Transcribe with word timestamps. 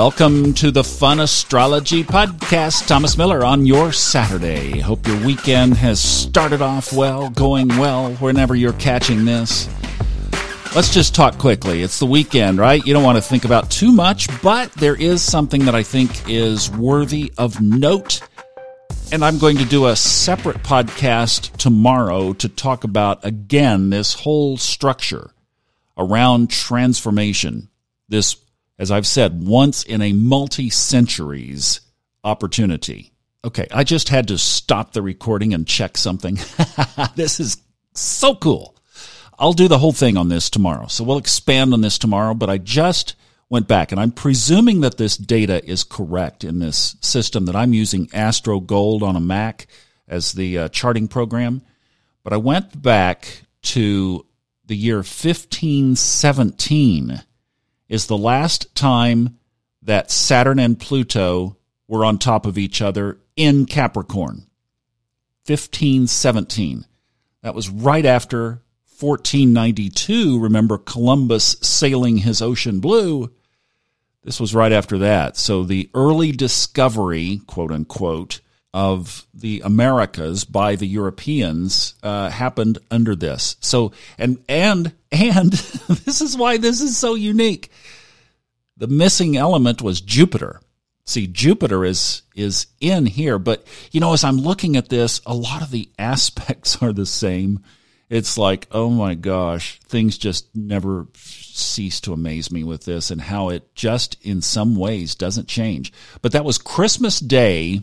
Welcome 0.00 0.54
to 0.54 0.70
the 0.70 0.82
Fun 0.82 1.20
Astrology 1.20 2.04
Podcast. 2.04 2.86
Thomas 2.86 3.18
Miller 3.18 3.44
on 3.44 3.66
your 3.66 3.92
Saturday. 3.92 4.78
Hope 4.78 5.06
your 5.06 5.22
weekend 5.26 5.74
has 5.74 6.00
started 6.00 6.62
off 6.62 6.94
well, 6.94 7.28
going 7.28 7.68
well, 7.68 8.14
whenever 8.14 8.54
you're 8.54 8.72
catching 8.72 9.26
this. 9.26 9.68
Let's 10.74 10.90
just 10.90 11.14
talk 11.14 11.36
quickly. 11.36 11.82
It's 11.82 11.98
the 11.98 12.06
weekend, 12.06 12.56
right? 12.56 12.82
You 12.86 12.94
don't 12.94 13.02
want 13.04 13.18
to 13.18 13.22
think 13.22 13.44
about 13.44 13.70
too 13.70 13.92
much, 13.92 14.26
but 14.40 14.72
there 14.72 14.96
is 14.96 15.20
something 15.20 15.66
that 15.66 15.74
I 15.74 15.82
think 15.82 16.30
is 16.30 16.70
worthy 16.70 17.30
of 17.36 17.60
note. 17.60 18.22
And 19.12 19.22
I'm 19.22 19.36
going 19.36 19.58
to 19.58 19.66
do 19.66 19.84
a 19.84 19.96
separate 19.96 20.62
podcast 20.62 21.54
tomorrow 21.58 22.32
to 22.32 22.48
talk 22.48 22.84
about, 22.84 23.22
again, 23.22 23.90
this 23.90 24.14
whole 24.14 24.56
structure 24.56 25.32
around 25.98 26.48
transformation. 26.48 27.68
This 28.08 28.36
as 28.80 28.90
I've 28.90 29.06
said, 29.06 29.46
once 29.46 29.84
in 29.84 30.00
a 30.00 30.14
multi 30.14 30.70
centuries 30.70 31.82
opportunity. 32.24 33.12
Okay, 33.44 33.66
I 33.70 33.84
just 33.84 34.08
had 34.08 34.28
to 34.28 34.38
stop 34.38 34.94
the 34.94 35.02
recording 35.02 35.52
and 35.52 35.66
check 35.66 35.98
something. 35.98 36.38
this 37.14 37.40
is 37.40 37.58
so 37.94 38.34
cool. 38.34 38.74
I'll 39.38 39.52
do 39.52 39.68
the 39.68 39.78
whole 39.78 39.92
thing 39.92 40.16
on 40.16 40.30
this 40.30 40.48
tomorrow. 40.48 40.86
So 40.86 41.04
we'll 41.04 41.18
expand 41.18 41.74
on 41.74 41.82
this 41.82 41.98
tomorrow, 41.98 42.32
but 42.32 42.48
I 42.48 42.56
just 42.56 43.16
went 43.50 43.68
back 43.68 43.92
and 43.92 44.00
I'm 44.00 44.12
presuming 44.12 44.80
that 44.80 44.96
this 44.96 45.18
data 45.18 45.62
is 45.68 45.84
correct 45.84 46.42
in 46.42 46.58
this 46.58 46.96
system 47.02 47.44
that 47.46 47.56
I'm 47.56 47.74
using 47.74 48.08
Astro 48.14 48.60
Gold 48.60 49.02
on 49.02 49.14
a 49.14 49.20
Mac 49.20 49.66
as 50.08 50.32
the 50.32 50.58
uh, 50.58 50.68
charting 50.68 51.06
program. 51.06 51.60
But 52.24 52.32
I 52.32 52.38
went 52.38 52.80
back 52.80 53.42
to 53.62 54.24
the 54.64 54.76
year 54.76 54.96
1517 54.96 57.24
is 57.90 58.06
the 58.06 58.16
last 58.16 58.74
time 58.74 59.38
that 59.82 60.10
Saturn 60.10 60.58
and 60.58 60.78
Pluto 60.78 61.58
were 61.86 62.04
on 62.04 62.16
top 62.16 62.46
of 62.46 62.56
each 62.56 62.80
other 62.80 63.18
in 63.36 63.66
Capricorn. 63.66 64.46
1517. 65.46 66.86
That 67.42 67.54
was 67.54 67.68
right 67.68 68.06
after 68.06 68.62
1492. 69.00 70.38
Remember 70.38 70.78
Columbus 70.78 71.56
sailing 71.60 72.18
his 72.18 72.40
ocean 72.40 72.80
blue? 72.80 73.32
This 74.22 74.38
was 74.38 74.54
right 74.54 74.72
after 74.72 74.98
that. 74.98 75.36
So 75.36 75.64
the 75.64 75.90
early 75.92 76.30
discovery, 76.30 77.40
quote 77.46 77.72
unquote, 77.72 78.40
of 78.72 79.26
the 79.34 79.62
Americas 79.64 80.44
by 80.44 80.76
the 80.76 80.86
Europeans 80.86 81.94
uh, 82.04 82.30
happened 82.30 82.78
under 82.90 83.16
this. 83.16 83.56
So 83.60 83.90
and 84.16 84.44
and 84.48 84.92
and 85.12 85.52
this 86.04 86.20
is 86.20 86.36
why 86.36 86.56
this 86.56 86.80
is 86.80 86.96
so 86.96 87.14
unique. 87.14 87.70
The 88.76 88.86
missing 88.86 89.36
element 89.36 89.82
was 89.82 90.00
Jupiter. 90.00 90.60
See, 91.04 91.26
Jupiter 91.26 91.84
is 91.84 92.22
is 92.34 92.66
in 92.80 93.06
here, 93.06 93.38
but 93.38 93.66
you 93.90 94.00
know, 94.00 94.12
as 94.12 94.24
I'm 94.24 94.38
looking 94.38 94.76
at 94.76 94.88
this, 94.88 95.20
a 95.26 95.34
lot 95.34 95.62
of 95.62 95.70
the 95.70 95.88
aspects 95.98 96.76
are 96.82 96.92
the 96.92 97.06
same. 97.06 97.60
It's 98.08 98.36
like, 98.36 98.66
oh 98.72 98.90
my 98.90 99.14
gosh, 99.14 99.78
things 99.86 100.18
just 100.18 100.54
never 100.54 101.06
cease 101.14 102.00
to 102.00 102.12
amaze 102.12 102.50
me 102.50 102.64
with 102.64 102.84
this 102.84 103.10
and 103.10 103.20
how 103.20 103.50
it 103.50 103.72
just 103.76 104.16
in 104.22 104.42
some 104.42 104.74
ways 104.74 105.14
doesn't 105.14 105.46
change. 105.46 105.92
But 106.20 106.32
that 106.32 106.44
was 106.44 106.58
Christmas 106.58 107.20
Day 107.20 107.82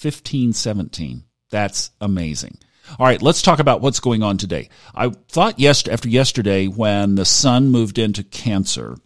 1517. 0.00 1.24
That's 1.50 1.90
amazing. 2.00 2.58
All 2.98 3.06
right, 3.06 3.20
let's 3.20 3.42
talk 3.42 3.58
about 3.58 3.80
what's 3.80 4.00
going 4.00 4.22
on 4.22 4.38
today. 4.38 4.68
I 4.94 5.10
thought 5.10 5.58
yes, 5.58 5.86
after 5.88 6.08
yesterday 6.08 6.66
when 6.66 7.16
the 7.16 7.24
sun 7.24 7.70
moved 7.70 7.98
into 7.98 8.22
Cancer 8.22 8.96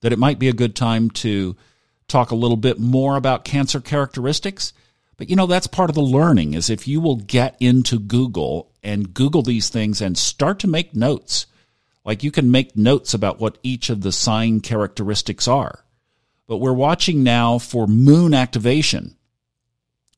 that 0.00 0.12
it 0.12 0.18
might 0.18 0.38
be 0.38 0.48
a 0.48 0.54
good 0.54 0.74
time 0.74 1.10
to 1.10 1.56
talk 2.08 2.30
a 2.30 2.36
little 2.36 2.56
bit 2.56 2.78
more 2.78 3.16
about 3.16 3.44
cancer 3.44 3.80
characteristics. 3.80 4.72
But 5.16 5.28
you 5.28 5.36
know, 5.36 5.46
that's 5.46 5.66
part 5.66 5.90
of 5.90 5.94
the 5.94 6.02
learning 6.02 6.54
is 6.54 6.70
if 6.70 6.88
you 6.88 7.00
will 7.00 7.16
get 7.16 7.56
into 7.60 7.98
Google 7.98 8.72
and 8.82 9.12
Google 9.14 9.42
these 9.42 9.68
things 9.68 10.00
and 10.00 10.16
start 10.16 10.58
to 10.60 10.68
make 10.68 10.94
notes. 10.94 11.46
Like 12.04 12.24
you 12.24 12.30
can 12.30 12.50
make 12.50 12.76
notes 12.76 13.12
about 13.12 13.40
what 13.40 13.58
each 13.62 13.90
of 13.90 14.00
the 14.00 14.12
sign 14.12 14.60
characteristics 14.60 15.46
are. 15.46 15.84
But 16.46 16.56
we're 16.56 16.72
watching 16.72 17.22
now 17.22 17.58
for 17.58 17.86
moon 17.86 18.32
activation. 18.32 19.16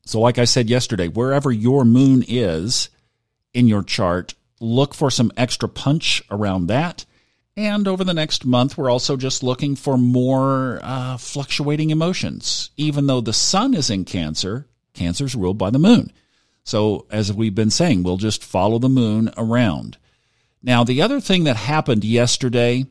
So, 0.05 0.19
like 0.19 0.37
I 0.37 0.45
said 0.45 0.69
yesterday, 0.69 1.07
wherever 1.07 1.51
your 1.51 1.85
moon 1.85 2.23
is 2.27 2.89
in 3.53 3.67
your 3.67 3.83
chart, 3.83 4.33
look 4.59 4.93
for 4.93 5.09
some 5.09 5.31
extra 5.37 5.69
punch 5.69 6.21
around 6.29 6.67
that. 6.67 7.05
And 7.55 7.87
over 7.87 8.03
the 8.03 8.13
next 8.13 8.45
month, 8.45 8.77
we're 8.77 8.89
also 8.89 9.15
just 9.15 9.43
looking 9.43 9.75
for 9.75 9.97
more 9.97 10.79
uh, 10.81 11.17
fluctuating 11.17 11.91
emotions. 11.91 12.71
Even 12.77 13.07
though 13.07 13.21
the 13.21 13.33
sun 13.33 13.73
is 13.73 13.89
in 13.89 14.05
Cancer, 14.05 14.67
Cancer's 14.93 15.35
ruled 15.35 15.57
by 15.57 15.69
the 15.69 15.79
moon. 15.79 16.11
So, 16.63 17.05
as 17.11 17.31
we've 17.31 17.55
been 17.55 17.69
saying, 17.69 18.03
we'll 18.03 18.17
just 18.17 18.43
follow 18.43 18.79
the 18.79 18.89
moon 18.89 19.31
around. 19.37 19.97
Now, 20.61 20.83
the 20.83 21.01
other 21.01 21.19
thing 21.19 21.43
that 21.43 21.57
happened 21.57 22.03
yesterday 22.03 22.85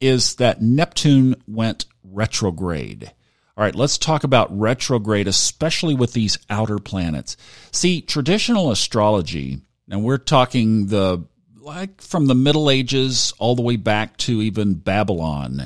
is 0.00 0.36
that 0.36 0.62
Neptune 0.62 1.36
went 1.46 1.84
retrograde. 2.02 3.12
All 3.56 3.62
right, 3.62 3.74
let's 3.74 3.98
talk 3.98 4.24
about 4.24 4.58
retrograde, 4.58 5.28
especially 5.28 5.94
with 5.94 6.12
these 6.12 6.38
outer 6.50 6.78
planets. 6.78 7.36
See, 7.70 8.00
traditional 8.00 8.72
astrology, 8.72 9.60
and 9.88 10.02
we're 10.02 10.18
talking 10.18 10.88
the 10.88 11.24
like 11.60 12.00
from 12.00 12.26
the 12.26 12.34
Middle 12.34 12.68
Ages 12.68 13.32
all 13.38 13.54
the 13.54 13.62
way 13.62 13.76
back 13.76 14.16
to 14.18 14.42
even 14.42 14.74
Babylon, 14.74 15.62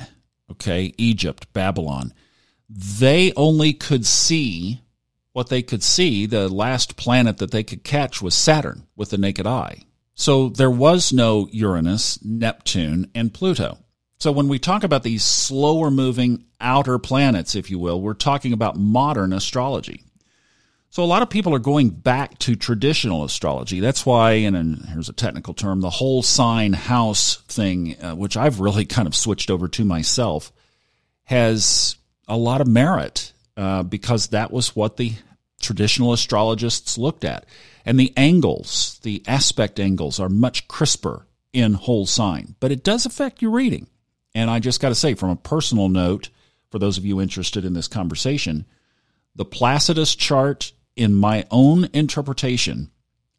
okay, 0.51 0.93
Egypt, 0.99 1.53
Babylon. 1.55 2.13
They 2.69 3.33
only 3.37 3.73
could 3.73 4.05
see 4.05 4.81
what 5.33 5.49
they 5.49 5.63
could 5.63 5.83
see. 5.83 6.27
The 6.27 6.49
last 6.49 6.97
planet 6.97 7.39
that 7.39 7.53
they 7.53 7.63
could 7.63 7.85
catch 7.85 8.21
was 8.21 8.35
Saturn 8.35 8.87
with 8.97 9.11
the 9.11 9.19
naked 9.19 9.47
eye. 9.47 9.83
So 10.15 10.51
there 10.51 10.71
was 10.71 11.13
no 11.13 11.49
Uranus, 11.53 12.23
Neptune, 12.23 13.11
and 13.15 13.33
Pluto. 13.33 13.79
So 14.19 14.33
when 14.33 14.49
we 14.49 14.59
talk 14.59 14.83
about 14.83 15.05
these 15.05 15.23
slower 15.23 15.93
moving 15.93 16.45
outer 16.61 16.99
planets, 16.99 17.55
if 17.55 17.71
you 17.71 17.79
will, 17.79 18.01
we're 18.01 18.15
talking 18.15 18.53
about 18.53 18.77
modern 18.77 19.33
astrology. 19.33 20.03
So 20.91 21.05
a 21.05 21.07
lot 21.07 21.23
of 21.23 21.31
people 21.31 21.55
are 21.55 21.61
going 21.61 21.91
back 21.91 22.37
to 22.41 22.57
traditional 22.57 23.23
astrology. 23.23 23.79
That's 23.79 24.05
why, 24.05 24.33
and 24.33 24.85
here's 24.87 25.09
a 25.09 25.13
technical 25.13 25.55
term, 25.55 25.81
the 25.81 25.91
whole 25.91 26.25
sign 26.25 26.73
house 26.73 27.37
thing, 27.43 27.97
uh, 28.03 28.17
which 28.17 28.37
I've 28.37 28.59
really 28.59 28.85
kind 28.87 29.07
of 29.07 29.15
switched 29.15 29.51
over 29.51 29.69
to 29.69 29.85
myself, 29.85 30.51
has 31.25 31.97
a 32.27 32.37
lot 32.37 32.61
of 32.61 32.67
merit 32.67 33.33
uh, 33.57 33.85
because 33.85 34.29
that 34.29 34.51
was 34.51 34.75
what 34.75 34.97
the 34.97 35.13
traditional 35.61 36.13
astrologists 36.13 36.99
looked 36.99 37.25
at. 37.25 37.45
And 37.85 38.01
the 38.01 38.13
angles, 38.17 38.99
the 39.03 39.23
aspect 39.29 39.79
angles, 39.79 40.19
are 40.19 40.29
much 40.29 40.67
crisper 40.67 41.27
in 41.53 41.75
whole 41.75 42.07
sign, 42.07 42.57
but 42.59 42.73
it 42.73 42.83
does 42.83 43.07
affect 43.07 43.41
your 43.43 43.53
reading. 43.53 43.87
And 44.35 44.51
I 44.51 44.59
just 44.59 44.81
got 44.81 44.91
to 44.91 44.95
say, 44.95 45.15
from 45.15 45.31
a 45.31 45.37
personal 45.37 45.89
note, 45.89 46.29
for 46.71 46.79
those 46.79 46.99
of 46.99 47.05
you 47.05 47.21
interested 47.21 47.65
in 47.65 47.73
this 47.73 47.89
conversation, 47.89 48.67
the 49.35 49.45
Placidus 49.45 50.15
chart, 50.15 50.73
in 50.97 51.15
my 51.15 51.47
own 51.51 51.89
interpretation, 51.93 52.91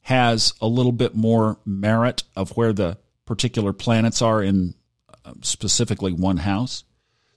has 0.02 0.54
a 0.62 0.68
little 0.68 0.92
bit 0.92 1.16
more 1.16 1.60
merit 1.66 2.24
of 2.36 2.56
where 2.58 2.74
the 2.74 2.98
particular 3.26 3.74
planets 3.74 4.22
are 4.22 4.42
in 4.42 4.74
uh, 5.26 5.34
specifically 5.42 6.12
one 6.12 6.38
house. 6.38 6.84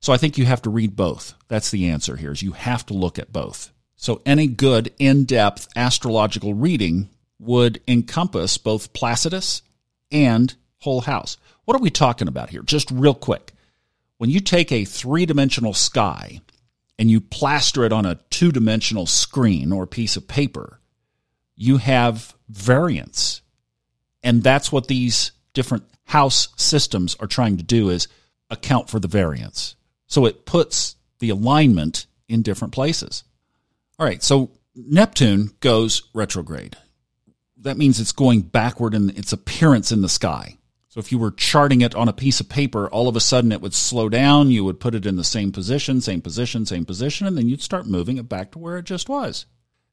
So 0.00 0.12
I 0.12 0.16
think 0.16 0.38
you 0.38 0.46
have 0.46 0.62
to 0.62 0.70
read 0.70 0.96
both. 0.96 1.34
That's 1.48 1.70
the 1.70 1.88
answer 1.88 2.16
here 2.16 2.32
is 2.32 2.42
you 2.42 2.52
have 2.52 2.86
to 2.86 2.94
look 2.94 3.18
at 3.18 3.32
both. 3.32 3.72
So 3.96 4.22
any 4.24 4.46
good 4.46 4.92
in-depth 4.98 5.68
astrological 5.76 6.54
reading 6.54 7.10
would 7.38 7.80
encompass 7.86 8.58
both 8.58 8.92
Placidus 8.92 9.62
and 10.10 10.54
whole 10.82 11.00
house. 11.00 11.36
What 11.64 11.76
are 11.76 11.82
we 11.82 11.90
talking 11.90 12.28
about 12.28 12.50
here? 12.50 12.62
Just 12.62 12.90
real 12.90 13.14
quick. 13.14 13.52
When 14.18 14.30
you 14.30 14.40
take 14.40 14.70
a 14.70 14.84
three 14.84 15.26
dimensional 15.26 15.74
sky 15.74 16.40
and 16.98 17.10
you 17.10 17.20
plaster 17.20 17.84
it 17.84 17.92
on 17.92 18.04
a 18.04 18.20
two 18.30 18.52
dimensional 18.52 19.06
screen 19.06 19.72
or 19.72 19.86
piece 19.86 20.16
of 20.16 20.28
paper, 20.28 20.80
you 21.56 21.78
have 21.78 22.34
variance. 22.48 23.42
And 24.22 24.42
that's 24.42 24.70
what 24.70 24.88
these 24.88 25.32
different 25.54 25.84
house 26.04 26.48
systems 26.56 27.16
are 27.20 27.26
trying 27.26 27.56
to 27.56 27.62
do 27.62 27.88
is 27.88 28.08
account 28.50 28.90
for 28.90 29.00
the 29.00 29.08
variance. 29.08 29.76
So 30.06 30.26
it 30.26 30.44
puts 30.46 30.96
the 31.20 31.30
alignment 31.30 32.06
in 32.28 32.42
different 32.42 32.74
places. 32.74 33.24
All 33.98 34.06
right, 34.06 34.22
so 34.22 34.50
Neptune 34.74 35.52
goes 35.60 36.02
retrograde. 36.14 36.76
That 37.58 37.76
means 37.76 38.00
it's 38.00 38.12
going 38.12 38.42
backward 38.42 38.94
in 38.94 39.10
its 39.10 39.32
appearance 39.32 39.92
in 39.92 40.02
the 40.02 40.08
sky. 40.08 40.58
So 40.92 41.00
if 41.00 41.10
you 41.10 41.16
were 41.16 41.30
charting 41.30 41.80
it 41.80 41.94
on 41.94 42.10
a 42.10 42.12
piece 42.12 42.38
of 42.38 42.50
paper, 42.50 42.86
all 42.86 43.08
of 43.08 43.16
a 43.16 43.20
sudden 43.20 43.50
it 43.50 43.62
would 43.62 43.72
slow 43.72 44.10
down. 44.10 44.50
You 44.50 44.62
would 44.64 44.78
put 44.78 44.94
it 44.94 45.06
in 45.06 45.16
the 45.16 45.24
same 45.24 45.50
position, 45.50 46.02
same 46.02 46.20
position, 46.20 46.66
same 46.66 46.84
position, 46.84 47.26
and 47.26 47.38
then 47.38 47.48
you'd 47.48 47.62
start 47.62 47.86
moving 47.86 48.18
it 48.18 48.28
back 48.28 48.50
to 48.50 48.58
where 48.58 48.76
it 48.76 48.84
just 48.84 49.08
was. 49.08 49.46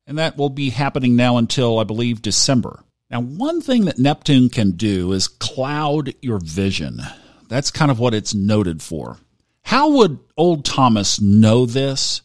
And 0.06 0.18
that 0.18 0.36
will 0.36 0.50
be 0.50 0.72
happening 0.72 1.16
now 1.16 1.38
until, 1.38 1.80
I 1.80 1.86
believe, 1.86 2.22
December. 2.22 2.84
Now, 3.10 3.22
one 3.22 3.62
thing 3.62 3.86
that 3.86 3.98
Neptune 3.98 4.50
can 4.50 4.72
do 4.72 5.14
is 5.14 5.30
cloud 5.30 6.14
your 6.22 6.42
vision. 6.44 7.00
That's 7.48 7.72
kind 7.72 7.92
of 7.92 8.00
what 8.00 8.14
it's 8.14 8.34
noted 8.34 8.82
for. 8.82 9.20
How 9.62 9.92
would 9.92 10.20
old 10.36 10.66
Thomas 10.66 11.22
know 11.22 11.66
this? 11.66 12.24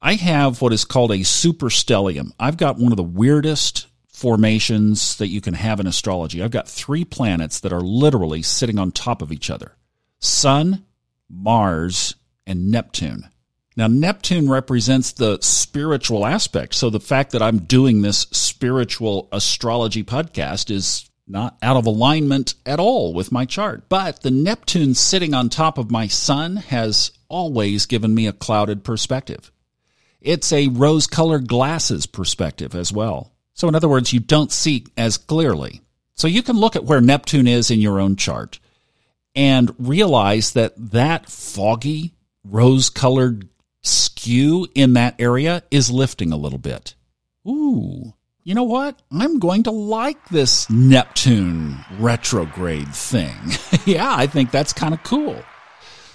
I 0.00 0.14
have 0.14 0.60
what 0.60 0.72
is 0.72 0.84
called 0.84 1.12
a 1.12 1.18
superstellium. 1.18 2.32
I've 2.36 2.56
got 2.56 2.78
one 2.78 2.92
of 2.92 2.96
the 2.96 3.04
weirdest 3.04 3.86
formations 4.22 5.16
that 5.16 5.26
you 5.26 5.40
can 5.40 5.54
have 5.54 5.80
in 5.80 5.86
astrology. 5.88 6.40
I've 6.40 6.52
got 6.52 6.68
three 6.68 7.04
planets 7.04 7.58
that 7.58 7.72
are 7.72 7.80
literally 7.80 8.40
sitting 8.40 8.78
on 8.78 8.92
top 8.92 9.20
of 9.20 9.32
each 9.32 9.50
other 9.50 9.72
Sun, 10.20 10.84
Mars, 11.28 12.14
and 12.46 12.70
Neptune. 12.70 13.28
Now, 13.76 13.88
Neptune 13.88 14.48
represents 14.48 15.10
the 15.10 15.38
spiritual 15.40 16.24
aspect. 16.24 16.74
So 16.74 16.88
the 16.88 17.00
fact 17.00 17.32
that 17.32 17.42
I'm 17.42 17.58
doing 17.58 18.02
this 18.02 18.20
spiritual 18.30 19.28
astrology 19.32 20.04
podcast 20.04 20.70
is 20.70 21.10
not 21.26 21.56
out 21.60 21.76
of 21.76 21.86
alignment 21.86 22.54
at 22.64 22.78
all 22.78 23.14
with 23.14 23.32
my 23.32 23.44
chart. 23.44 23.88
But 23.88 24.22
the 24.22 24.30
Neptune 24.30 24.94
sitting 24.94 25.34
on 25.34 25.48
top 25.48 25.78
of 25.78 25.90
my 25.90 26.06
sun 26.06 26.56
has 26.56 27.10
always 27.28 27.86
given 27.86 28.14
me 28.14 28.28
a 28.28 28.32
clouded 28.32 28.84
perspective. 28.84 29.50
It's 30.20 30.52
a 30.52 30.68
rose 30.68 31.08
colored 31.08 31.48
glasses 31.48 32.06
perspective 32.06 32.76
as 32.76 32.92
well. 32.92 33.31
So, 33.54 33.68
in 33.68 33.74
other 33.74 33.88
words, 33.88 34.12
you 34.12 34.20
don't 34.20 34.52
see 34.52 34.86
as 34.96 35.18
clearly. 35.18 35.82
So, 36.14 36.28
you 36.28 36.42
can 36.42 36.56
look 36.56 36.76
at 36.76 36.84
where 36.84 37.00
Neptune 37.00 37.46
is 37.46 37.70
in 37.70 37.80
your 37.80 38.00
own 38.00 38.16
chart 38.16 38.58
and 39.34 39.74
realize 39.78 40.52
that 40.52 40.74
that 40.92 41.28
foggy, 41.28 42.14
rose 42.44 42.90
colored 42.90 43.48
skew 43.82 44.66
in 44.74 44.94
that 44.94 45.16
area 45.18 45.62
is 45.70 45.90
lifting 45.90 46.32
a 46.32 46.36
little 46.36 46.58
bit. 46.58 46.94
Ooh, 47.46 48.14
you 48.44 48.54
know 48.54 48.64
what? 48.64 49.00
I'm 49.10 49.38
going 49.38 49.64
to 49.64 49.70
like 49.70 50.28
this 50.28 50.68
Neptune 50.70 51.76
retrograde 51.98 52.94
thing. 52.94 53.36
yeah, 53.84 54.14
I 54.14 54.26
think 54.26 54.50
that's 54.50 54.72
kind 54.72 54.94
of 54.94 55.02
cool. 55.02 55.42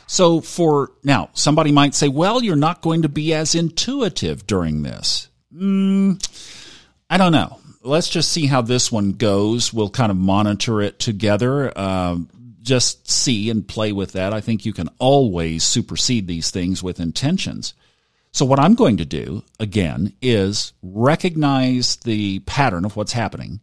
So 0.07 0.39
for 0.39 0.91
now, 1.03 1.29
somebody 1.33 1.71
might 1.71 1.93
say, 1.93 2.07
well, 2.07 2.41
you're 2.41 2.55
not 2.55 2.81
going 2.81 3.01
to 3.01 3.09
be 3.09 3.33
as 3.33 3.55
intuitive 3.55 4.47
during 4.47 4.83
this. 4.83 5.29
Mm, 5.53 6.21
I 7.09 7.17
don't 7.17 7.31
know. 7.31 7.59
Let's 7.81 8.09
just 8.09 8.31
see 8.31 8.47
how 8.47 8.61
this 8.61 8.91
one 8.91 9.13
goes. 9.13 9.71
We'll 9.71 9.89
kind 9.89 10.11
of 10.11 10.17
monitor 10.17 10.81
it 10.81 10.99
together. 10.99 11.71
Uh, 11.75 12.17
just 12.61 13.09
see 13.09 13.49
and 13.49 13.65
play 13.65 13.93
with 13.93 14.11
that. 14.11 14.33
I 14.33 14.41
think 14.41 14.65
you 14.65 14.73
can 14.73 14.89
always 14.99 15.63
supersede 15.63 16.27
these 16.27 16.51
things 16.51 16.83
with 16.83 16.99
intentions. 16.99 17.73
So 18.33 18.45
what 18.45 18.59
I'm 18.59 18.75
going 18.75 18.97
to 18.97 19.05
do 19.05 19.43
again 19.59 20.13
is 20.21 20.73
recognize 20.83 21.95
the 21.95 22.39
pattern 22.39 22.83
of 22.83 22.95
what's 22.95 23.13
happening. 23.13 23.61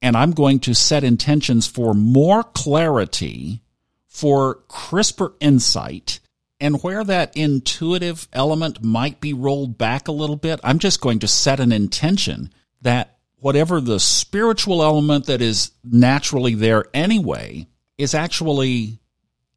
And 0.00 0.16
I'm 0.16 0.32
going 0.32 0.60
to 0.60 0.74
set 0.74 1.04
intentions 1.04 1.66
for 1.66 1.94
more 1.94 2.42
clarity 2.42 3.60
for 4.08 4.56
crisper 4.68 5.34
insight 5.40 6.20
and 6.60 6.82
where 6.82 7.04
that 7.04 7.36
intuitive 7.36 8.28
element 8.32 8.82
might 8.82 9.20
be 9.20 9.32
rolled 9.32 9.76
back 9.76 10.08
a 10.08 10.12
little 10.12 10.36
bit, 10.36 10.60
I'm 10.64 10.78
just 10.78 11.00
going 11.00 11.18
to 11.20 11.28
set 11.28 11.60
an 11.60 11.72
intention 11.72 12.52
that 12.82 13.18
whatever 13.36 13.80
the 13.80 14.00
spiritual 14.00 14.82
element 14.82 15.26
that 15.26 15.42
is 15.42 15.72
naturally 15.84 16.54
there 16.54 16.86
anyway 16.94 17.66
is 17.98 18.14
actually 18.14 18.98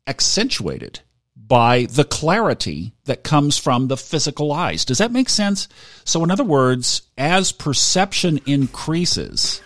accentuated 0.08 1.00
by 1.36 1.86
the 1.86 2.04
clarity 2.04 2.94
that 3.06 3.24
comes 3.24 3.58
from 3.58 3.88
the 3.88 3.98
physical 3.98 4.52
eyes. 4.52 4.86
Does 4.86 5.00
that 5.00 5.12
make 5.12 5.30
sense? 5.30 5.68
So, 6.04 6.24
in 6.24 6.30
other 6.30 6.44
words, 6.44 7.04
as 7.18 7.52
perception 7.52 8.40
increases, 8.46 9.62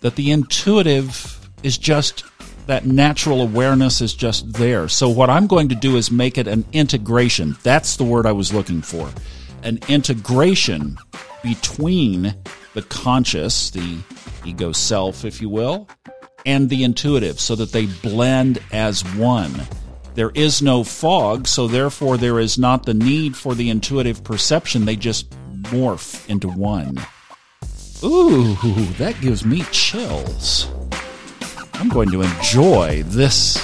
that 0.00 0.16
the 0.16 0.30
intuitive 0.30 1.50
is 1.62 1.76
just 1.76 2.24
that 2.70 2.86
natural 2.86 3.42
awareness 3.42 4.00
is 4.00 4.14
just 4.14 4.52
there. 4.52 4.86
So 4.86 5.08
what 5.08 5.28
I'm 5.28 5.48
going 5.48 5.68
to 5.70 5.74
do 5.74 5.96
is 5.96 6.12
make 6.12 6.38
it 6.38 6.46
an 6.46 6.64
integration. 6.72 7.56
That's 7.64 7.96
the 7.96 8.04
word 8.04 8.26
I 8.26 8.30
was 8.30 8.54
looking 8.54 8.80
for. 8.80 9.10
An 9.64 9.80
integration 9.88 10.96
between 11.42 12.32
the 12.74 12.82
conscious, 12.82 13.70
the 13.70 13.98
ego 14.44 14.70
self, 14.70 15.24
if 15.24 15.42
you 15.42 15.48
will, 15.48 15.88
and 16.46 16.70
the 16.70 16.84
intuitive 16.84 17.40
so 17.40 17.56
that 17.56 17.72
they 17.72 17.86
blend 17.86 18.60
as 18.70 19.02
one. 19.16 19.52
There 20.14 20.30
is 20.36 20.62
no 20.62 20.84
fog, 20.84 21.48
so 21.48 21.66
therefore 21.66 22.18
there 22.18 22.38
is 22.38 22.56
not 22.56 22.86
the 22.86 22.94
need 22.94 23.36
for 23.36 23.56
the 23.56 23.68
intuitive 23.68 24.22
perception. 24.22 24.84
They 24.84 24.94
just 24.94 25.28
morph 25.72 26.24
into 26.30 26.46
one. 26.46 26.98
Ooh, 28.04 28.54
that 28.98 29.20
gives 29.20 29.44
me 29.44 29.62
chills. 29.72 30.70
I'm 31.80 31.88
going 31.88 32.10
to 32.10 32.20
enjoy 32.20 33.02
this 33.06 33.58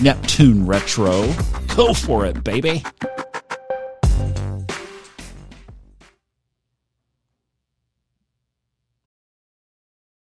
Neptune 0.00 0.64
retro. 0.64 1.26
Go 1.74 1.92
for 1.92 2.24
it, 2.24 2.44
baby. 2.44 2.84